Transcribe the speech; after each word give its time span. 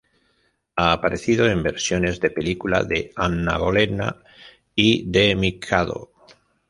Ha 0.77 0.91
aparecido 0.93 1.45
en 1.47 1.61
versiones 1.61 2.19
de 2.19 2.31
película 2.31 2.83
de 2.83 3.11
"Anna 3.15 3.59
Bolena" 3.59 4.17
y 4.73 5.11
"The 5.11 5.35
Mikado". 5.35 6.09